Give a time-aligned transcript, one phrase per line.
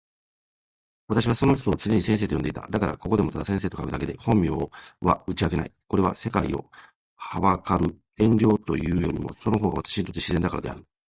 [1.09, 2.67] 私はその人を常に先生と呼んでいた。
[2.71, 5.71] だから、ここでもただ先生と書くだけで、本名は打ち明けない。
[5.87, 6.65] これは、世界を
[7.19, 10.87] 憚る遠慮というよりも、その方が私にとって自然だからである。